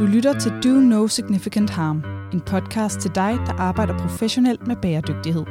[0.00, 4.76] Du lytter til Do No Significant Harm, en podcast til dig, der arbejder professionelt med
[4.76, 5.44] bæredygtighed.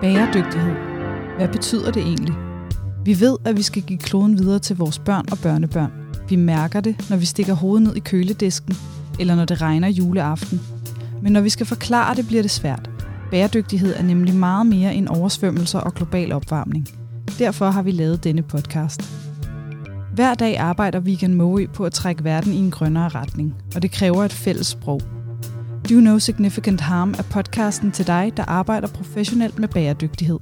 [0.00, 0.74] Bæredygtighed.
[1.36, 2.34] Hvad betyder det egentlig?
[3.04, 5.92] Vi ved, at vi skal give kloden videre til vores børn og børnebørn.
[6.28, 8.74] Vi mærker det, når vi stikker hovedet ned i køledisken,
[9.20, 10.60] eller når det regner juleaften.
[11.22, 12.90] Men når vi skal forklare det, bliver det svært.
[13.30, 16.88] Bæredygtighed er nemlig meget mere end oversvømmelser og global opvarmning.
[17.38, 19.27] Derfor har vi lavet denne podcast.
[20.18, 23.90] Hver dag arbejder Vegan Moe på at trække verden i en grønnere retning, og det
[23.90, 25.00] kræver et fælles sprog.
[25.90, 30.38] Do No Significant Harm er podcasten til dig, der arbejder professionelt med bæredygtighed.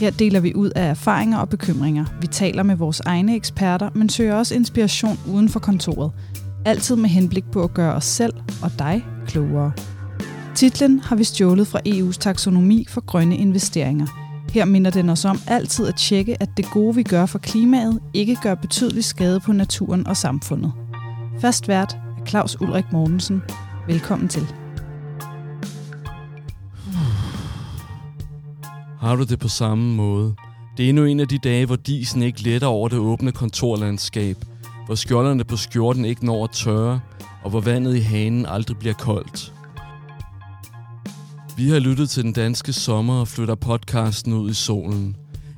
[0.00, 2.04] Her deler vi ud af erfaringer og bekymringer.
[2.20, 6.12] Vi taler med vores egne eksperter, men søger også inspiration uden for kontoret.
[6.64, 9.72] Altid med henblik på at gøre os selv og dig klogere.
[10.54, 14.06] Titlen har vi stjålet fra EU's taksonomi for grønne investeringer–
[14.50, 18.00] her minder den os om altid at tjekke, at det gode, vi gør for klimaet,
[18.14, 20.72] ikke gør betydelig skade på naturen og samfundet.
[21.40, 23.42] Fast vært er Claus Ulrik Mortensen.
[23.86, 24.46] Velkommen til.
[29.00, 30.34] Har du det på samme måde?
[30.76, 34.36] Det er endnu en af de dage, hvor disen ikke letter over det åbne kontorlandskab,
[34.86, 37.00] hvor skjolderne på skjorten ikke når at tørre,
[37.42, 39.52] og hvor vandet i hanen aldrig bliver koldt.
[41.60, 45.16] Vi har lyttet til den danske sommer og flytter podcasten ud i solen.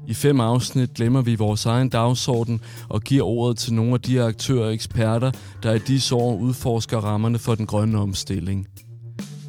[0.09, 4.23] I fem afsnit glemmer vi vores egen dagsorden og giver ordet til nogle af de
[4.23, 5.31] aktører og eksperter,
[5.63, 8.67] der i disse år udforsker rammerne for den grønne omstilling.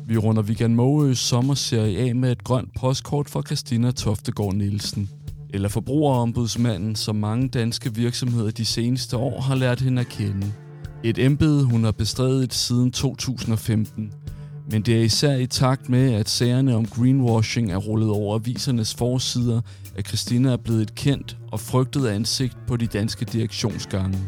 [0.08, 5.10] Vi runder Vigan Måøs sommerserie af med et grønt postkort fra Christina Toftegård Nielsen.
[5.50, 10.54] Eller forbrugerombudsmanden, som mange danske virksomheder de seneste år har lært hende at kende.
[11.04, 14.12] Et embede, hun har bestredet siden 2015–
[14.72, 18.95] men det er især i takt med, at sagerne om greenwashing er rullet over avisernes
[18.95, 19.61] forsider,
[19.95, 24.20] at Christina er blevet et kendt og frygtet ansigt på de danske direktionsgange.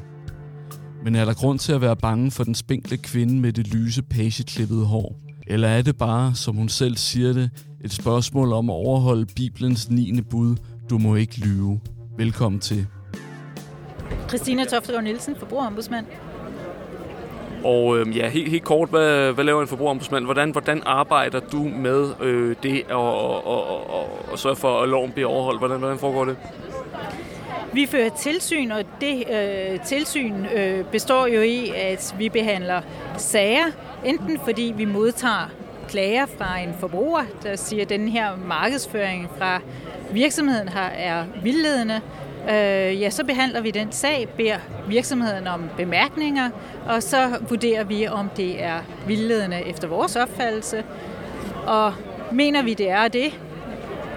[1.04, 4.04] Men er der grund til at være bange for den spinkle kvinde med det lyse
[4.04, 5.20] pageklippede hår?
[5.48, 7.50] Eller er det bare, som hun selv siger det,
[7.84, 10.22] et spørgsmål om at overholde Bibelens 9.
[10.22, 10.56] bud,
[10.90, 11.80] du må ikke lyve?
[12.18, 12.88] Velkommen til.
[14.28, 16.06] Christina Toftegård Nielsen, forbrugerombudsmand.
[17.66, 20.26] Og øh, ja, helt, helt kort, hvad, hvad laver en forbrugerombudsmand?
[20.26, 24.90] Hvordan, hvordan arbejder du med øh, det og, og, og, og, og sørge for, at
[24.90, 25.60] loven bliver overholdt?
[25.60, 26.38] Hvordan, hvordan foregår det?
[27.74, 32.82] Vi fører tilsyn, og det øh, tilsyn øh, består jo i, at vi behandler
[33.18, 33.66] sager,
[34.06, 35.50] enten fordi vi modtager
[35.90, 39.60] klager fra en forbruger, der siger, at den her markedsføring fra
[40.12, 42.02] virksomheden her er vildledende,
[42.50, 44.58] øh, ja, så behandler vi den sag, beder
[44.88, 46.50] virksomheden om bemærkninger,
[46.88, 50.84] og så vurderer vi, om det er vildledende efter vores opfattelse.
[51.66, 51.94] Og
[52.32, 53.40] mener vi, det er det,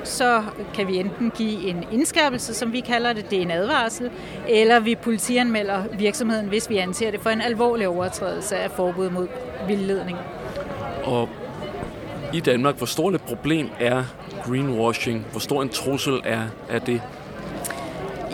[0.05, 0.43] så
[0.75, 4.11] kan vi enten give en indskærpelse, som vi kalder det, det er en advarsel,
[4.49, 9.29] eller vi politianmelder virksomheden, hvis vi anser det for en alvorlig overtrædelse af forbud mod
[9.67, 10.19] vildledning.
[11.05, 11.29] Og
[12.33, 14.05] i Danmark, hvor stort et problem er
[14.45, 15.27] greenwashing?
[15.31, 17.03] Hvor stor en trussel er, er det?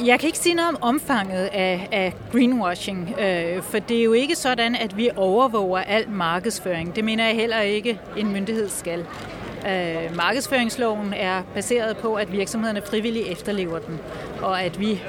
[0.07, 4.13] Jeg kan ikke sige noget om omfanget af, af greenwashing, øh, for det er jo
[4.13, 6.97] ikke sådan, at vi overvåger al markedsføring.
[6.97, 9.07] Det mener jeg heller ikke, en myndighed skal.
[9.69, 13.99] Øh, markedsføringsloven er baseret på, at virksomhederne frivilligt efterlever den,
[14.43, 15.03] og at vi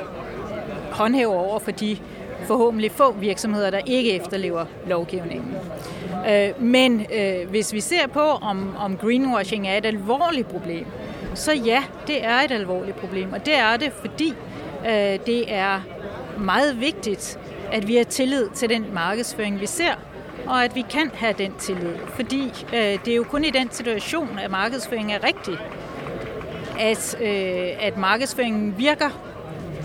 [0.92, 1.98] håndhæver over for de
[2.44, 5.56] forhåbentlig få virksomheder, der ikke efterlever lovgivningen.
[6.30, 10.86] Øh, men øh, hvis vi ser på, om, om greenwashing er et alvorligt problem,
[11.34, 14.34] så ja, det er et alvorligt problem, og det er det, fordi
[14.86, 15.82] Øh, det er
[16.38, 17.40] meget vigtigt,
[17.72, 19.94] at vi har tillid til den markedsføring, vi ser,
[20.48, 21.96] og at vi kan have den tillid.
[22.08, 25.58] Fordi øh, det er jo kun i den situation, at markedsføringen er rigtig,
[26.80, 29.10] at, øh, at markedsføringen virker,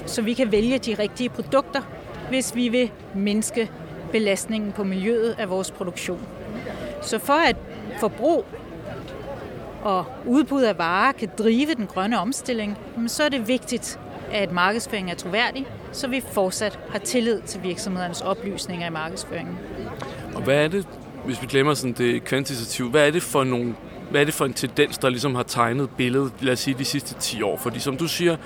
[0.07, 1.81] så vi kan vælge de rigtige produkter,
[2.29, 3.71] hvis vi vil mindske
[4.13, 6.27] belastningen på miljøet af vores produktion.
[7.03, 7.57] Så for at
[7.99, 8.45] forbrug
[9.83, 13.99] og udbud af varer kan drive den grønne omstilling, så er det vigtigt,
[14.31, 19.59] at markedsføringen er troværdig, så vi fortsat har tillid til virksomhedernes oplysninger i markedsføringen.
[20.35, 20.87] Og hvad er det,
[21.25, 23.75] hvis vi glemmer sådan det kvantitative, hvad er det for nogle
[24.11, 26.85] hvad er det for en tendens, der ligesom har tegnet billedet, lad os sige, de
[26.85, 27.57] sidste 10 år?
[27.57, 28.37] Fordi som du siger,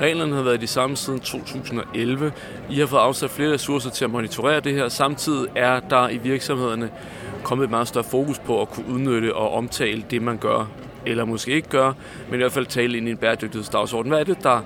[0.00, 2.32] reglerne har været de samme siden 2011.
[2.70, 4.88] I har fået afsat flere ressourcer til at monitorere det her.
[4.88, 6.90] Samtidig er der i virksomhederne
[7.42, 10.68] kommet et meget større fokus på at kunne udnytte og omtale det, man gør,
[11.06, 11.92] eller måske ikke gør,
[12.30, 14.10] men i hvert fald tale ind i en bæredygtighedsdagsorden.
[14.10, 14.60] Hvad er det, der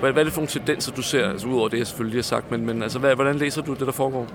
[0.00, 2.22] hvad, hvad er det for nogle tendenser, du ser, altså udover det, jeg selvfølgelig har
[2.22, 4.26] sagt, men, men altså, hvad, hvordan læser du det, der foregår?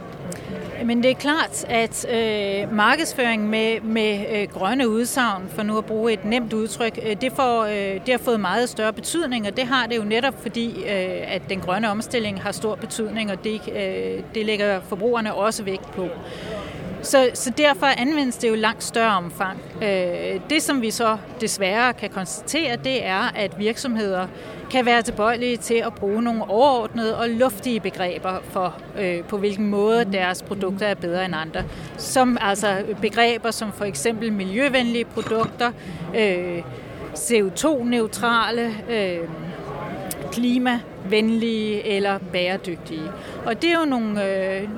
[0.86, 5.86] Men det er klart, at øh, markedsføring med, med øh, grønne udsagn, for nu at
[5.86, 9.58] bruge et nemt udtryk, øh, det, får, øh, det har fået meget større betydning, og
[9.58, 13.44] det har det jo netop fordi, øh, at den grønne omstilling har stor betydning, og
[13.44, 16.08] det, øh, det lægger forbrugerne også vægt på.
[17.02, 19.60] Så, så derfor anvendes det jo langt større omfang.
[19.84, 24.28] Øh, det, som vi så desværre kan konstatere, det er, at virksomheder
[24.72, 29.68] kan være tilbøjelige til at bruge nogle overordnede og luftige begreber for, øh, på hvilken
[29.68, 31.64] måde deres produkter er bedre end andre.
[31.98, 35.72] Som altså begreber som for eksempel miljøvenlige produkter,
[36.16, 36.64] øh,
[37.16, 39.20] CO2-neutrale, øh,
[41.10, 43.12] venlige eller bæredygtige.
[43.46, 44.70] Og det er jo nogle, øh,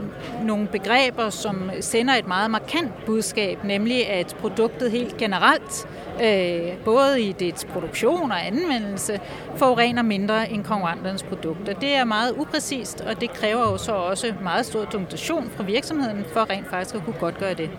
[0.43, 5.87] nogle begreber, som sender et meget markant budskab, nemlig at produktet helt generelt,
[6.23, 9.19] øh, både i dets produktion og anvendelse,
[9.55, 11.73] forurener mindre end konkurrenternes produkter.
[11.73, 16.25] Det er meget upræcist, og det kræver jo så også meget stor dokumentation fra virksomheden
[16.33, 17.69] for rent faktisk at kunne godt gøre det.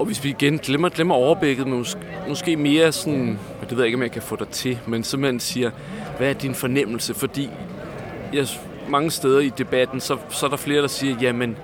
[0.00, 3.96] Og hvis vi igen glemmer, glemmer overblikket, måske, måske mere sådan, det ved jeg ikke,
[3.96, 5.70] om jeg kan få dig til, men simpelthen siger,
[6.20, 7.14] hvad er din fornemmelse?
[7.14, 7.50] Fordi
[8.32, 8.46] jeg,
[8.88, 11.56] mange steder i debatten, så, så er der flere, der siger, jamen,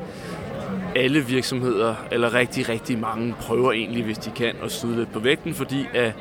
[0.94, 5.18] alle virksomheder, eller rigtig, rigtig mange, prøver egentlig, hvis de kan, at snyde lidt på
[5.18, 6.12] vægten, fordi at,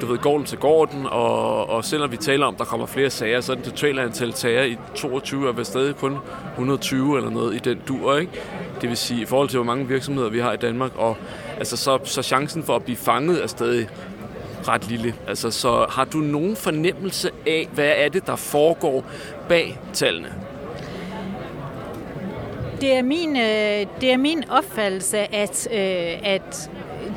[0.00, 3.10] du ved, gården til gården, og, og selvom vi taler om, at der kommer flere
[3.10, 6.16] sager, så er det totale antal sager i 22 er stadig kun
[6.50, 8.32] 120 eller noget i den dur, ikke?
[8.80, 11.16] Det vil sige, i forhold til, hvor mange virksomheder vi har i Danmark, og
[11.58, 13.88] altså, så, så chancen for at blive fanget er stadig
[14.68, 15.14] ret lille.
[15.28, 19.04] Altså, så har du nogen fornemmelse af, hvad er det, der foregår
[19.48, 20.32] bag tallene?
[22.80, 26.70] Det er min, øh, det er min opfattelse, at, øh, at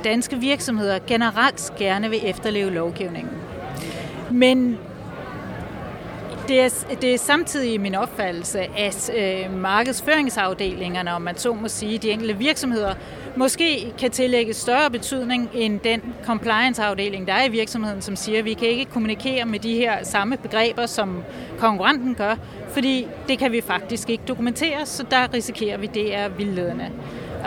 [0.03, 3.33] danske virksomheder generelt gerne vil efterleve lovgivningen.
[4.31, 4.77] Men
[6.47, 11.97] det er, det er samtidig min opfattelse, at øh, markedsføringsafdelingerne, om man så må sige,
[11.97, 12.93] de enkelte virksomheder,
[13.35, 18.45] måske kan tillægge større betydning end den compliance-afdeling, der er i virksomheden, som siger, at
[18.45, 21.23] vi kan ikke kommunikere med de her samme begreber, som
[21.57, 22.35] konkurrenten gør,
[22.69, 26.89] fordi det kan vi faktisk ikke dokumentere, så der risikerer vi, det er vildledende.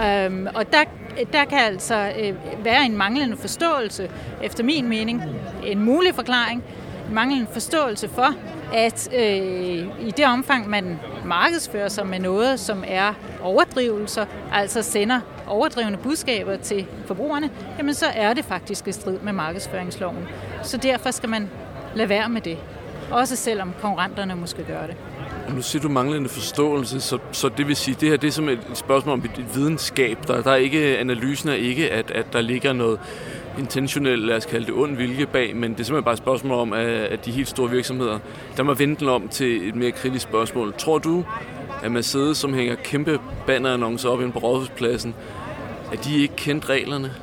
[0.05, 0.85] Øhm, og der,
[1.33, 2.35] der kan altså øh,
[2.65, 4.11] være en manglende forståelse,
[4.43, 5.23] efter min mening,
[5.67, 6.65] en mulig forklaring,
[7.13, 8.35] manglende forståelse for,
[8.75, 15.21] at øh, i det omfang, man markedsfører sig med noget, som er overdrivelser, altså sender
[15.47, 20.29] overdrivende budskaber til forbrugerne, jamen så er det faktisk i strid med markedsføringsloven.
[20.63, 21.51] Så derfor skal man
[21.95, 22.59] lade være med det.
[23.11, 24.97] Også selvom konkurrenterne måske gør det.
[25.55, 28.49] Nu siger du manglende forståelse, så, så det vil sige, det her det er som
[28.49, 30.19] et spørgsmål om et videnskab.
[30.27, 33.01] Der, der er ikke, analysen er ikke, at, at der ligger noget
[33.59, 36.59] intentionel, lad os kalde det ond vilje bag, men det er simpelthen bare et spørgsmål
[36.59, 38.19] om, at de helt store virksomheder,
[38.57, 40.75] der må vente om til et mere kritisk spørgsmål.
[40.79, 41.25] Tror du,
[41.83, 45.15] at Mercedes, som hænger kæmpe bannerannoncer op ind på rådhuspladsen,
[45.93, 47.15] at de ikke kendt reglerne?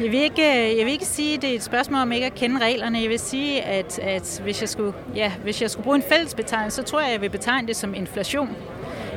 [0.00, 2.26] Jeg vil, ikke, øh, jeg vil ikke sige, at det er et spørgsmål om ikke
[2.26, 3.00] at kende reglerne.
[3.00, 6.34] Jeg vil sige, at, at hvis, jeg skulle, ja, hvis jeg skulle bruge en fælles
[6.34, 8.56] betegnelse, så tror jeg, at jeg vil betegne det som inflation.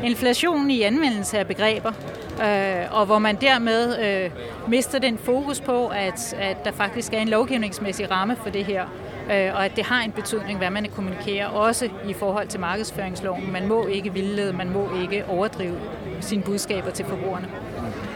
[0.04, 1.92] Inflation i anvendelse af begreber,
[2.40, 4.32] øh, og hvor man dermed øh,
[4.68, 8.86] mister den fokus på, at, at der faktisk er en lovgivningsmæssig ramme for det her,
[9.32, 13.52] øh, og at det har en betydning, hvad man kommunikerer, også i forhold til markedsføringsloven.
[13.52, 15.76] Man må ikke vildlede, man må ikke overdrive
[16.20, 17.48] sine budskaber til forbrugerne.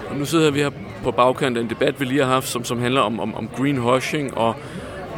[0.10, 0.72] Og nu sidder vi her
[1.04, 3.50] på bagkant af en debat, vi lige har haft, som, som handler om, om, om
[3.58, 4.56] greenwashing, og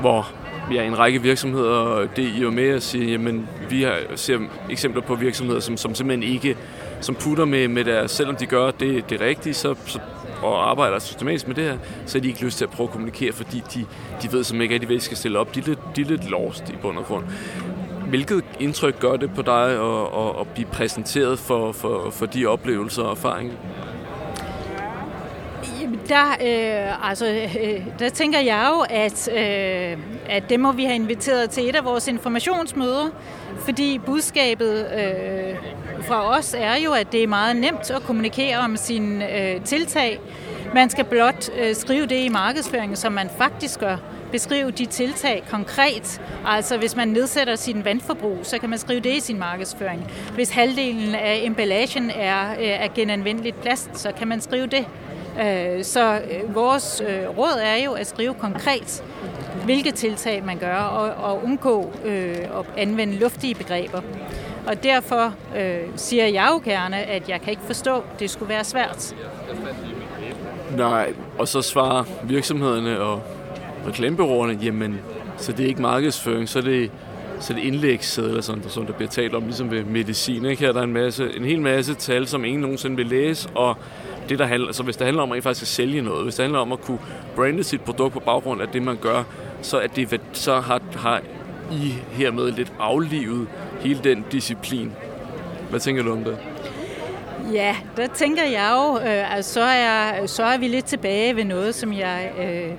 [0.02, 0.32] hvor
[0.74, 4.40] ja, en række virksomheder, det I og med at sige, jamen vi har, ser
[4.70, 6.58] eksempler på virksomheder, som, som simpelthen ikke
[7.01, 10.00] som putter med, med deres, selvom de gør det, det rigtige, så, så,
[10.42, 12.92] og arbejder systematisk med det her, så har de ikke lyst til at prøve at
[12.92, 13.86] kommunikere, fordi de,
[14.22, 15.56] de ved som ikke, at de skal stille op.
[15.56, 17.24] De er, lidt, de er lidt lost i bund og grund.
[18.10, 22.46] Hvilket indtryk gør det på dig at, at, at blive præsenteret for, for, for de
[22.46, 23.54] oplevelser og erfaringer?
[26.10, 27.27] Der, øh, altså,
[27.63, 29.98] øh, der tænker jeg jo, at, øh,
[30.30, 33.10] at det må vi have inviteret til et af vores informationsmøder,
[33.60, 35.56] fordi budskabet øh,
[36.08, 40.20] fra os er jo, at det er meget nemt at kommunikere om sine øh, tiltag.
[40.74, 43.98] Man skal blot øh, skrive det i markedsføringen, som man faktisk gør.
[44.32, 46.22] Beskrive de tiltag konkret.
[46.46, 50.12] Altså hvis man nedsætter sin vandforbrug, så kan man skrive det i sin markedsføring.
[50.34, 54.86] Hvis halvdelen af emballagen er, øh, er genanvendeligt plast, så kan man skrive det.
[55.42, 59.04] Øh, så øh, vores øh, råd er jo at skrive konkret,
[59.66, 64.02] hvilke tiltag man gør, og, og undgå øh, at anvende luftige begreber.
[64.67, 68.50] Og derfor øh, siger jeg jo gerne, at jeg kan ikke forstå, at det skulle
[68.50, 69.15] være svært.
[70.77, 73.21] Nej, og så svarer virksomhederne og
[73.88, 75.00] reklamebyråerne, jamen,
[75.38, 76.91] så det er ikke markedsføring, så er det
[77.39, 80.45] så det indlægssedler, sådan, der, som der bliver talt om, ligesom ved medicin.
[80.45, 80.62] Ikke?
[80.62, 83.77] Her er der en, masse, en hel masse tal, som ingen nogensinde vil læse, og
[84.29, 86.43] det, der handler, altså, hvis det handler om at faktisk at sælge noget, hvis det
[86.43, 87.00] handler om at kunne
[87.36, 89.24] brande sit produkt på baggrund af det, man gør,
[89.62, 91.21] så, er det, så har, har
[91.71, 93.47] i hermed lidt aflivet
[93.79, 94.93] hele den disciplin.
[95.69, 96.38] Hvad tænker du om det?
[97.53, 101.43] Ja, der tænker jeg jo, øh, at så er, så er vi lidt tilbage ved
[101.43, 102.71] noget, som jeg, øh,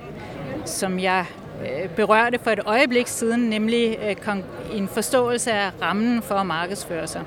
[0.65, 1.27] som jeg
[1.63, 4.37] øh, berørte for et øjeblik siden, nemlig øh,
[4.73, 7.23] en forståelse af rammen for at markedsføre sig.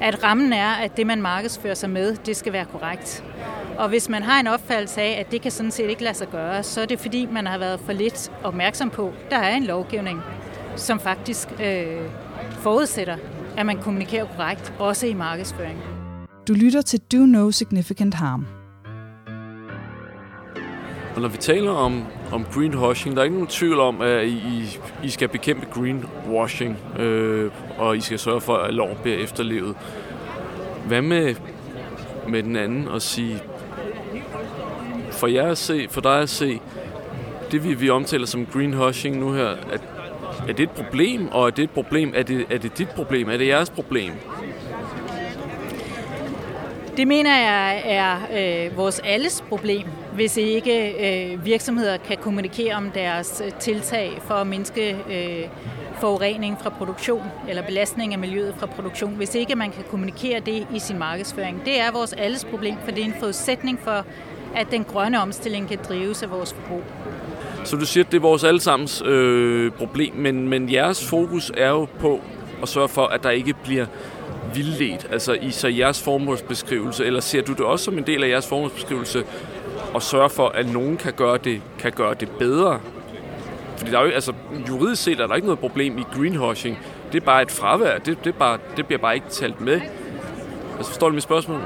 [0.00, 3.24] At rammen er, at det man markedsfører sig med, det skal være korrekt.
[3.78, 6.28] Og hvis man har en opfattelse af, at det kan sådan set ikke lade sig
[6.28, 9.64] gøre, så er det fordi, man har været for lidt opmærksom på, der er en
[9.64, 10.22] lovgivning,
[10.76, 12.00] som faktisk øh,
[12.50, 13.16] forudsætter,
[13.56, 15.78] at man kommunikerer korrekt, også i markedsføring.
[16.48, 18.46] Du lytter til Do No Significant Harm.
[21.14, 24.78] Og når vi taler om, om greenwashing, der er ikke nogen tvivl om, at I,
[25.02, 29.76] I skal bekæmpe greenwashing, øh, og I skal sørge for, at loven bliver efterlevet.
[30.86, 31.34] Hvad med,
[32.28, 33.42] med den anden at sige,
[35.10, 36.60] for jer at se, for dig at se,
[37.50, 39.80] det vi, vi omtaler som greenwashing nu her, at,
[40.48, 43.28] er det et problem, og er det et problem, er det, er det dit problem,
[43.28, 44.12] er det jeres problem?
[46.96, 48.16] Det mener jeg er
[48.66, 50.92] øh, vores alles problem, hvis ikke
[51.32, 55.48] øh, virksomheder kan kommunikere om deres øh, tiltag for at mindske øh,
[56.00, 60.66] forurening fra produktion eller belastning af miljøet fra produktion, hvis ikke man kan kommunikere det
[60.74, 61.64] i sin markedsføring.
[61.64, 64.04] Det er vores alles problem, for det er en forudsætning for,
[64.56, 66.82] at den grønne omstilling kan drives af vores forbrug.
[67.64, 71.68] Så du siger, at det er vores allesammens øh, problem, men, men jeres fokus er
[71.68, 72.20] jo på
[72.62, 73.86] at sørge for, at der ikke bliver
[74.54, 78.28] vildledt, altså i så jeres formålsbeskrivelse, eller ser du det også som en del af
[78.28, 79.24] jeres formålsbeskrivelse
[79.94, 82.80] at sørge for, at nogen kan gøre det, kan gøre det bedre?
[83.76, 84.32] Fordi der er jo, altså,
[84.68, 86.78] juridisk set er der ikke noget problem i greenwashing.
[87.12, 87.98] Det er bare et fravær.
[87.98, 89.80] Det, det, er bare, det bliver bare ikke talt med.
[90.76, 91.60] Altså, forstår du mit spørgsmål?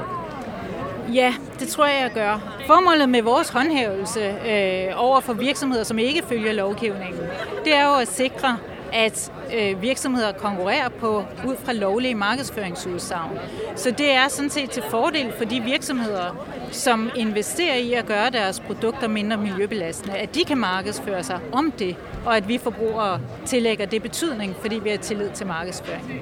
[1.13, 2.55] Ja, det tror jeg, jeg gør.
[2.67, 7.21] Formålet med vores håndhævelse øh, over for virksomheder, som ikke følger lovgivningen,
[7.65, 8.57] det er jo at sikre,
[8.93, 13.39] at øh, virksomheder konkurrerer på ud fra lovlige markedsføringsudsagn.
[13.75, 18.29] Så det er sådan set til fordel for de virksomheder, som investerer i at gøre
[18.29, 23.19] deres produkter mindre miljøbelastende, at de kan markedsføre sig om det, og at vi forbrugere
[23.45, 26.21] tillægger det betydning, fordi vi har tillid til markedsføringen.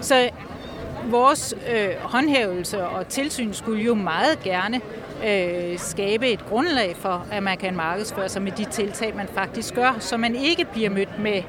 [0.00, 0.30] Så
[1.10, 4.80] vores øh, håndhævelse og tilsyn skulle jo meget gerne
[5.26, 9.74] øh, skabe et grundlag for, at man kan markedsføre sig med de tiltag, man faktisk
[9.74, 11.42] gør, så man ikke bliver mødt med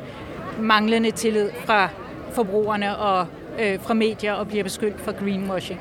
[0.59, 1.89] manglende tillid fra
[2.31, 3.27] forbrugerne og
[3.59, 5.79] øh, fra medier og bliver beskyldt for greenwashing.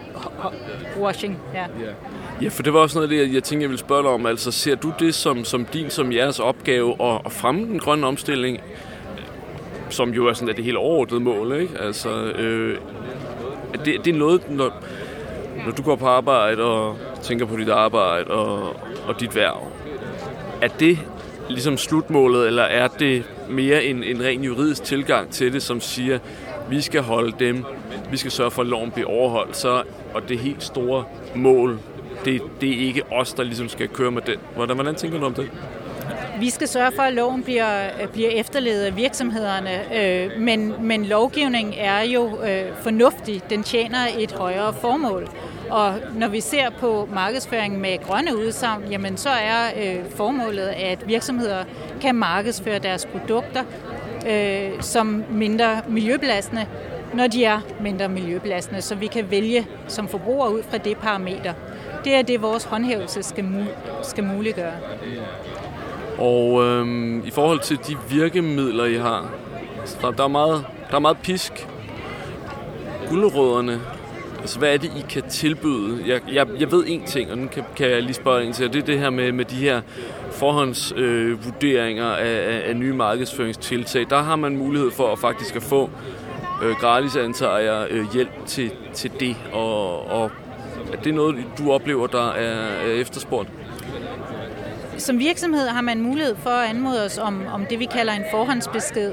[1.00, 1.66] Washing, ja.
[1.82, 1.94] Yeah.
[2.42, 4.26] Ja, for det var også noget af det, jeg tænkte, jeg ville spørge dig om.
[4.26, 8.06] Altså, ser du det som, som din, som jeres opgave at, at fremme den grønne
[8.06, 8.60] omstilling,
[9.90, 11.78] som jo er sådan er det helt overordnede mål, ikke?
[11.80, 12.78] Altså, øh,
[13.78, 14.72] er det, det er noget, når,
[15.66, 18.76] når du går på arbejde og tænker på dit arbejde og,
[19.08, 19.68] og dit værv,
[20.62, 20.98] er det
[21.48, 26.18] ligesom slutmålet, eller er det mere en, en ren juridisk tilgang til det, som siger,
[26.70, 27.64] vi skal holde dem,
[28.10, 29.82] vi skal sørge for, at loven bliver overholdt, så,
[30.14, 31.04] og det helt store
[31.34, 31.78] mål,
[32.24, 34.38] det, det er ikke os, der ligesom skal køre med det.
[34.56, 35.50] Hvordan, hvordan tænker du om det?
[36.40, 41.04] Vi skal sørge for, at loven bliver, øh, bliver efterlevet af virksomhederne, øh, men, men
[41.04, 43.42] lovgivningen er jo øh, fornuftig.
[43.50, 45.28] Den tjener et højere formål.
[45.70, 51.08] Og når vi ser på markedsføring med grønne udsagn, jamen så er øh, formålet, at
[51.08, 51.64] virksomheder
[52.00, 53.62] kan markedsføre deres produkter
[54.30, 56.66] øh, som mindre miljøbelastende,
[57.14, 61.52] når de er mindre miljøbelastende, så vi kan vælge som forbrugere ud fra det parameter.
[62.04, 64.72] Det er det, vores håndhævelse skal, mul- skal muliggøre.
[66.18, 69.30] Og øhm, i forhold til de virkemidler, I har,
[70.02, 71.68] der, der, er, meget, der er meget pisk.
[73.08, 73.80] Guldrødderne,
[74.40, 76.02] altså hvad er det, I kan tilbyde?
[76.06, 78.66] Jeg, jeg, jeg ved én ting, og den kan, kan jeg lige spørge ind til,
[78.66, 79.80] og det er det her med, med de her
[80.32, 84.06] forhåndsvurderinger øh, af, af, af nye markedsføringstiltag.
[84.10, 85.90] Der har man mulighed for at faktisk at få
[86.62, 90.30] øh, gratis, antager jeg, øh, hjælp til, til det, og, og
[90.92, 93.48] er det noget, du oplever, der er, er efterspurgt?
[94.98, 98.24] Som virksomhed har man mulighed for at anmode os om, om det, vi kalder en
[98.30, 99.12] forhåndsbesked.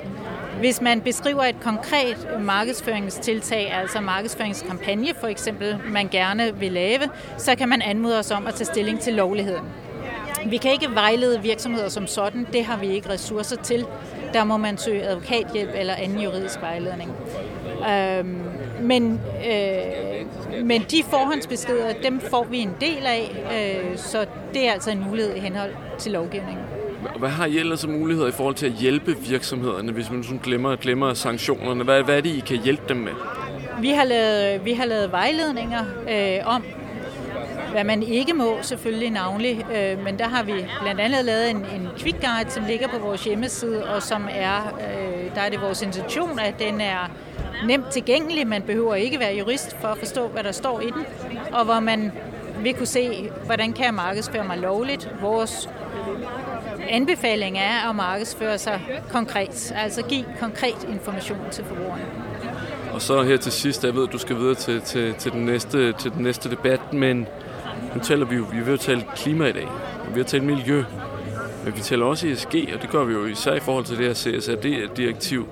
[0.60, 7.02] Hvis man beskriver et konkret markedsføringstiltag, altså markedsføringskampagne for eksempel, man gerne vil lave,
[7.38, 9.66] så kan man anmode os om at tage stilling til lovligheden.
[10.46, 13.86] Vi kan ikke vejlede virksomheder som sådan, det har vi ikke ressourcer til.
[14.34, 17.12] Der må man søge advokathjælp eller anden juridisk vejledning.
[17.92, 18.42] Øhm,
[18.82, 19.22] men,
[19.52, 24.92] øh, men de forhåndsbeskeder, dem får vi en del af, øh, så det er altså
[24.92, 26.66] en mulighed i henhold til lovgivningen.
[27.20, 30.76] Hvad har I ellers muligheder i forhold til at hjælpe virksomhederne, hvis man sådan glemmer,
[30.76, 31.84] glemmer sanktionerne?
[31.84, 33.12] Hvad, hvad er det, I kan hjælpe dem med?
[33.82, 36.64] Vi har lavet, vi har lavet vejledninger øh, om,
[37.72, 41.58] hvad man ikke må, selvfølgelig navnlig, øh, men der har vi blandt andet lavet en,
[41.58, 45.62] en quick guide, som ligger på vores hjemmeside, og som er, øh, der er det
[45.62, 47.12] vores intention, at den er
[47.66, 48.48] nemt tilgængelig.
[48.48, 51.06] Man behøver ikke være jurist for at forstå, hvad der står i den,
[51.52, 52.12] og hvor man
[52.60, 55.10] vi kunne se, hvordan kan jeg markedsføre mig lovligt.
[55.22, 55.70] Vores
[56.90, 58.82] anbefaling er at markedsføre sig
[59.12, 62.06] konkret, altså give konkret information til forbrugerne.
[62.94, 65.46] Og så her til sidst, jeg ved, at du skal videre til, til, til, den,
[65.46, 67.28] næste, til den næste debat, men
[67.96, 69.68] nu taler vi jo, vi vil tale klima i dag,
[70.08, 70.84] og vi har talt miljø,
[71.66, 74.06] men vi taler også ESG, og det gør vi jo især i forhold til det
[74.06, 75.48] her CSRD-direktiv.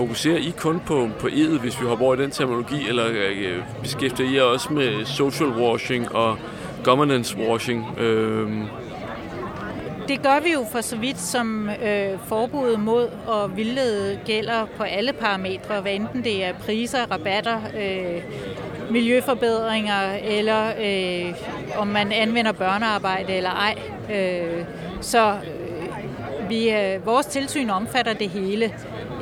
[0.00, 3.62] Fokuserer I kun på, på edet, hvis vi hopper over i den terminologi, eller øh,
[3.82, 6.38] beskæftiger I jer også med social washing og
[6.84, 7.98] governance washing?
[7.98, 8.48] Øh,
[10.08, 14.82] det gør vi jo for så vidt, som øh, forbuddet mod og vildlede gælder på
[14.82, 18.22] alle parametre, hvad enten det er priser, rabatter, øh,
[18.90, 21.34] miljøforbedringer, eller øh,
[21.78, 23.78] om man anvender børnearbejde eller ej.
[24.14, 24.64] Øh,
[25.00, 28.72] så øh, vi, øh, vores tilsyn omfatter det hele.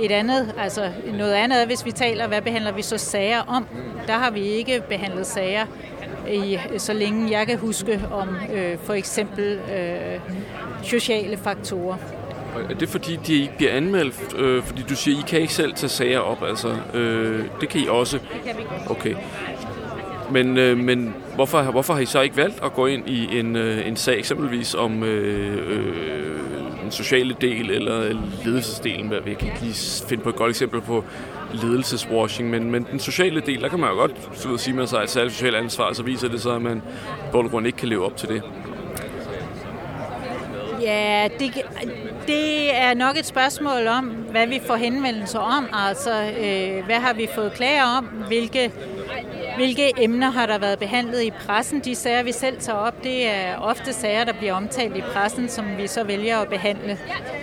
[0.03, 3.67] Et andet, altså noget andet er, hvis vi taler, hvad behandler vi så sager om?
[4.07, 5.67] Der har vi ikke behandlet sager
[6.33, 10.21] i, så længe jeg kan huske om øh, for eksempel øh,
[10.83, 11.97] sociale faktorer.
[12.71, 14.37] Er det fordi, de ikke bliver anmeldt?
[14.39, 16.77] Øh, fordi du siger, I kan ikke selv tage sager op, altså.
[16.95, 18.19] Øh, det kan I også?
[18.19, 19.15] Det kan vi Okay.
[20.31, 23.57] Men, øh, men hvorfor, hvorfor har I så ikke valgt at gå ind i en,
[23.57, 26.39] øh, en sag eksempelvis om øh, øh,
[26.89, 29.13] den sociale del eller ledelsesdelen?
[29.25, 31.05] Vi kan ikke lige finde på et godt eksempel på
[31.53, 35.03] ledelseswashing, men, men den sociale del, der kan man jo godt så sige, med sig
[35.03, 36.83] et særligt socialt ansvar, så viser det så, at man
[37.33, 38.43] på grund ikke kan leve op til det.
[40.83, 41.55] Ja, det,
[42.27, 45.67] det er nok et spørgsmål om, hvad vi får henvendelser om.
[45.73, 48.05] Altså, øh, hvad har vi fået klager om?
[48.05, 48.73] Hvilke,
[49.59, 51.81] hvilke emner har der været behandlet i pressen?
[51.81, 55.49] De sager, vi selv tager op, det er ofte sager, der bliver omtalt i pressen,
[55.49, 56.99] som vi så vælger at behandle.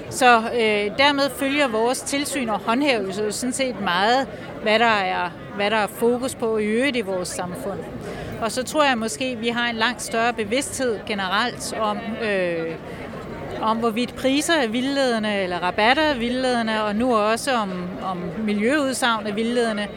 [0.10, 4.28] Så øh, dermed følger vores tilsyn og håndhævelse sådan set meget,
[4.64, 7.80] hvad der er, hvad der er fokus på i øvrigt i vores samfund.
[8.42, 12.76] Og så tror jeg måske, at vi har en langt større bevidsthed generelt om, øh,
[13.62, 17.72] om hvorvidt priser er vildledende, eller rabatter er vildledende, og nu også om,
[18.04, 19.88] om miljøudsagn er vildledende,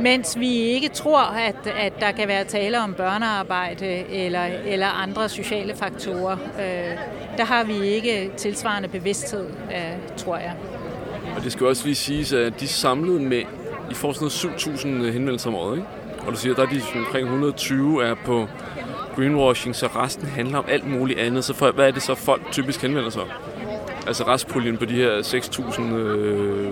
[0.00, 5.28] mens vi ikke tror, at, at der kan være tale om børnearbejde eller, eller andre
[5.28, 6.36] sociale faktorer.
[6.60, 6.98] Øh,
[7.36, 10.54] der har vi ikke tilsvarende bevidsthed, øh, tror jeg.
[11.36, 13.42] Og det skal også lige siges, at de samlede med,
[13.90, 15.88] I får sådan noget 7.000 øh, henvendelser om året, ikke?
[16.26, 18.46] Og du siger, at der er de omkring 120 er på
[19.16, 21.44] greenwashing, så resten handler om alt muligt andet.
[21.44, 23.28] Så for, hvad er det så folk typisk henvender sig om?
[24.06, 26.66] Altså restpuljen på de her 6.680 øh,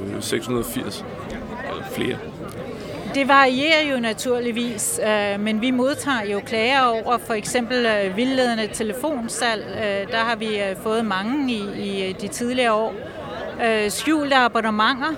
[1.70, 2.16] eller flere.
[3.16, 8.68] Det varierer jo naturligvis, øh, men vi modtager jo klager over for eksempel øh, vildledende
[8.72, 9.64] telefonsalg.
[9.68, 12.94] Øh, der har vi fået mange i, i de tidligere år.
[13.88, 15.12] Skjulte abonnementer,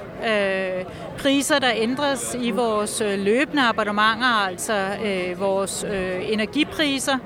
[1.18, 4.86] priser, der ændres i vores løbende abonnementer, altså
[5.38, 5.84] vores
[6.28, 7.18] energipriser,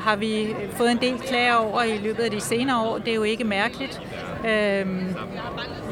[0.00, 2.98] har vi fået en del klager over i løbet af de senere år.
[2.98, 4.00] Det er jo ikke mærkeligt.
[4.46, 5.14] Øhm,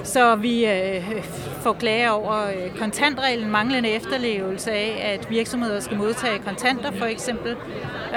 [0.04, 1.24] så vi øh,
[1.62, 7.56] får klager over øh, kontantreglen, manglende efterlevelse af, at virksomheder skal modtage kontanter for eksempel.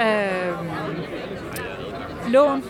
[0.00, 0.52] Øh,
[2.28, 2.64] lån,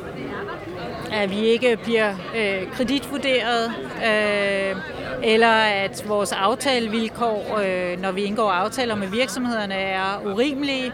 [1.13, 4.77] at vi ikke bliver øh, kreditvurderet, øh,
[5.23, 10.93] eller at vores aftalevilkår, øh, når vi indgår aftaler med virksomhederne, er urimelige.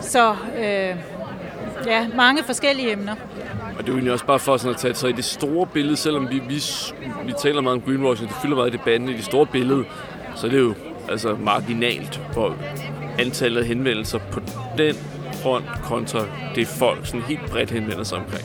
[0.00, 0.96] Så øh,
[1.86, 3.14] ja, mange forskellige emner.
[3.80, 5.66] Og det er jo egentlig også bare for sådan at tage så i det store
[5.66, 6.62] billede, selvom vi, vi,
[7.24, 9.84] vi taler meget om greenwashing, det fylder meget i debatten, i det store billede,
[10.36, 10.74] så det er det jo
[11.08, 12.56] altså marginalt for
[13.18, 14.40] antallet af henvendelser på
[14.78, 14.94] den
[15.32, 18.44] front kontra det folk sådan helt bredt henvender sig omkring.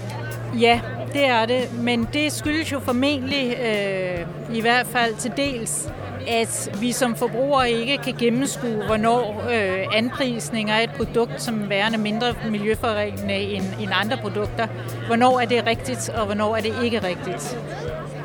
[0.60, 0.82] Ja,
[1.14, 5.90] det er det, men det skyldes jo formentlig øh, i hvert fald til dels,
[6.28, 11.98] at vi som forbrugere ikke kan gennemskue, hvornår øh, anprisninger af et produkt som værende
[11.98, 14.68] mindre miljøforringende end, end andre produkter,
[15.08, 17.58] hvornår er det rigtigt, og hvornår er det ikke rigtigt.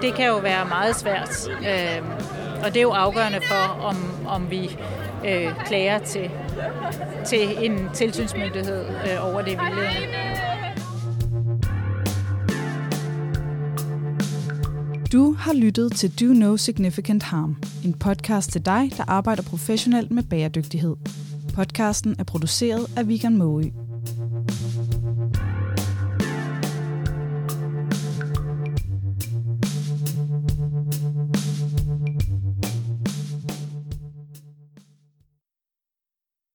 [0.03, 2.03] Det kan jo være meget svært, øh,
[2.65, 3.97] og det er jo afgørende for, om,
[4.29, 4.79] om vi
[5.27, 6.31] øh, klager til,
[7.27, 10.50] til en tilsynsmyndighed øh, over det vildledende.
[15.13, 20.11] Du har lyttet til Do No Significant Harm, en podcast til dig, der arbejder professionelt
[20.11, 20.97] med bæredygtighed.
[21.55, 23.73] Podcasten er produceret af Vegan Moe.